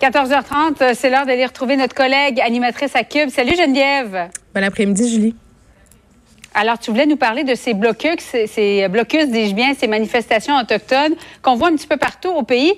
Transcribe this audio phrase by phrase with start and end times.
[0.00, 3.28] 14h30, c'est l'heure d'aller retrouver notre collègue animatrice à Cube.
[3.28, 4.30] Salut Geneviève.
[4.54, 5.34] Bon après-midi, Julie.
[6.54, 11.14] Alors, tu voulais nous parler de ces blocus, ces blocus, dis-je bien, ces manifestations autochtones
[11.42, 12.72] qu'on voit un petit peu partout au pays.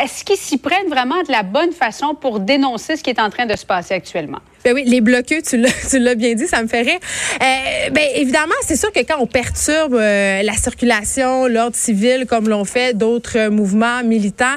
[0.00, 3.28] Est-ce qu'ils s'y prennent vraiment de la bonne façon pour dénoncer ce qui est en
[3.28, 4.38] train de se passer actuellement?
[4.64, 6.98] Ben oui, les bloqueux, tu l'as, bien dit, ça me fait rire.
[7.40, 12.48] Euh, ben évidemment, c'est sûr que quand on perturbe euh, la circulation, l'ordre civil, comme
[12.48, 14.56] l'ont fait d'autres mouvements militants,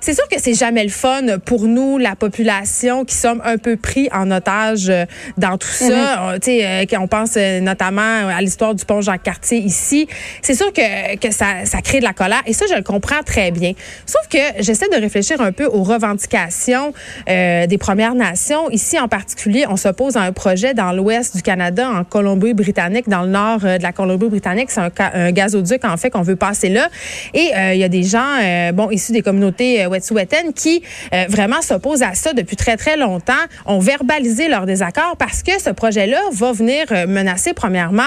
[0.00, 3.76] c'est sûr que c'est jamais le fun pour nous, la population, qui sommes un peu
[3.76, 5.04] pris en otage euh,
[5.36, 6.36] dans tout ça.
[6.36, 6.40] Mm-hmm.
[6.40, 10.08] Tu sais, on pense notamment à l'histoire du pont Jacques-Cartier ici,
[10.40, 12.42] c'est sûr que, que ça, ça crée de la colère.
[12.46, 13.72] Et ça, je le comprends très bien.
[14.06, 16.92] Sauf que j'essaie de réfléchir un peu aux revendications
[17.26, 21.88] des Premières Nations, ici en particulier on s'oppose à un projet dans l'ouest du Canada,
[21.90, 24.70] en Colombie-Britannique, dans le nord euh, de la Colombie-Britannique.
[24.70, 26.88] C'est un, gazoduc, en fait, qu'on veut passer là.
[27.34, 30.82] Et euh, il y a des gens, euh, bon, issus des communautés Wet'suwet'en qui
[31.28, 33.32] vraiment s'opposent à ça depuis très, très longtemps,
[33.66, 38.02] ont verbalisé leur désaccord parce que ce projet-là va venir menacer, premièrement,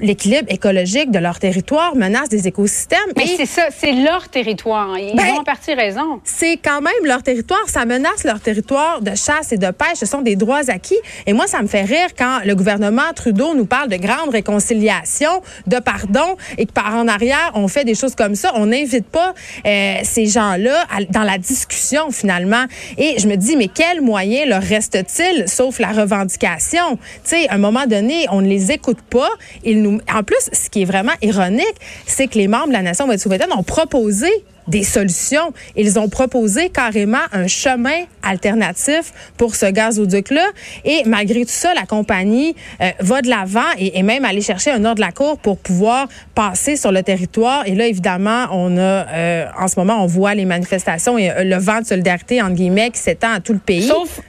[0.00, 2.98] l'équilibre écologique de leur territoire, menace des écosystèmes.
[3.16, 4.98] Mais c'est ça, c'est leur territoire.
[4.98, 6.20] Ils ben, ont en partie raison.
[6.24, 7.62] C'est quand même leur territoire.
[7.66, 9.96] Ça menace leur territoire de chasse et de pêche.
[9.96, 10.79] Ce sont des droits acquis
[11.26, 15.42] et moi, ça me fait rire quand le gouvernement Trudeau nous parle de grande réconciliation,
[15.66, 18.52] de pardon, et que par en arrière, on fait des choses comme ça.
[18.54, 19.34] On n'invite pas
[19.66, 22.64] euh, ces gens-là dans la discussion, finalement.
[22.98, 26.96] Et je me dis, mais quel moyen leur reste-t-il, sauf la revendication?
[26.96, 29.30] Tu sais, à un moment donné, on ne les écoute pas.
[29.64, 29.80] Ils.
[30.12, 31.74] En plus, ce qui est vraiment ironique,
[32.06, 34.28] c'est que les membres de la Nation Wet'suwet'en ont proposé
[34.68, 35.52] des solutions.
[35.76, 40.46] Ils ont proposé carrément un chemin alternatif pour ce gazoduc-là.
[40.84, 44.70] Et malgré tout ça, la compagnie euh, va de l'avant et, et, même aller chercher
[44.70, 47.66] un ordre de la cour pour pouvoir passer sur le territoire.
[47.66, 51.44] Et là, évidemment, on a, euh, en ce moment, on voit les manifestations et euh,
[51.44, 53.86] le vent de solidarité, entre guillemets, qui s'étend à tout le pays.
[53.86, 54.20] Sauf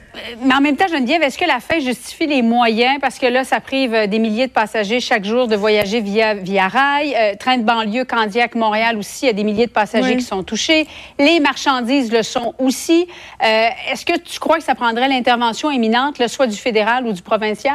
[0.44, 2.98] mais en même temps, Geneviève, est-ce que la fin justifie les moyens?
[3.00, 6.68] Parce que là, ça prive des milliers de passagers chaque jour de voyager via, via
[6.68, 7.14] rail.
[7.16, 10.24] Euh, train de banlieue, Candiac, Montréal aussi, il y a des milliers de passagers qui
[10.24, 10.86] sont touchés.
[11.18, 13.06] Les marchandises le sont aussi.
[13.42, 17.12] Euh, est-ce que tu crois que ça prendrait l'intervention imminente, là, soit du fédéral ou
[17.12, 17.74] du provincial?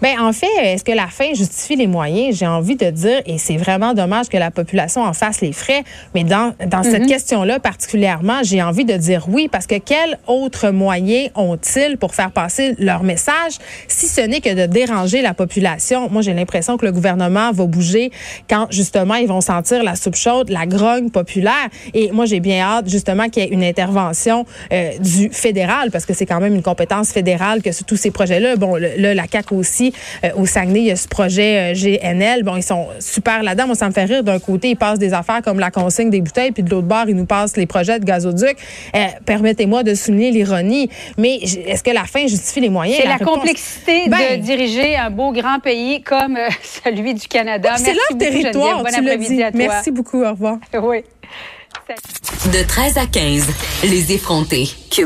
[0.00, 2.38] Bien, en fait, est-ce que la fin justifie les moyens?
[2.38, 5.82] J'ai envie de dire, et c'est vraiment dommage que la population en fasse les frais,
[6.14, 7.08] mais dans, dans cette mhm.
[7.08, 12.30] question-là particulièrement, j'ai envie de dire oui, parce que quel autre moyen ont-ils pour faire
[12.30, 13.54] passer leur message,
[13.88, 16.08] si ce n'est que de déranger la population.
[16.10, 18.10] Moi, j'ai l'impression que le gouvernement va bouger
[18.48, 21.68] quand justement ils vont sentir la soupe chaude, la grogne populaire.
[21.94, 26.04] Et moi, j'ai bien hâte justement qu'il y ait une intervention euh, du fédéral, parce
[26.04, 28.56] que c'est quand même une compétence fédérale que tous ces projets-là.
[28.56, 29.92] Bon, là, la CAC aussi,
[30.24, 32.42] euh, au Saguenay, il y a ce projet euh, GNL.
[32.42, 33.66] Bon, ils sont super là-dedans.
[33.66, 34.22] Moi, ça me fait rire.
[34.22, 37.04] D'un côté, ils passent des affaires comme la consigne des bouteilles, puis de l'autre bord,
[37.08, 38.56] ils nous passent les projets de gazoduc.
[39.24, 40.90] Permettez-moi de souligner l'ironie.
[41.16, 43.00] Mais est-ce que la fin justifie les moyens?
[43.00, 46.48] C'est la, complexité de ben, diriger un beau grand pays comme euh,
[46.84, 47.74] celui du Canada.
[47.76, 49.42] C'est leur territoire, tu l'as dit.
[49.54, 50.58] Merci beaucoup, au revoir.
[50.82, 51.04] Oui.
[52.52, 53.46] De 13 à 15,
[53.84, 54.68] les effrontés.